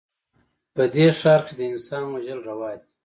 [0.75, 2.87] په دې ښـار کښې د انسان وژل روا دي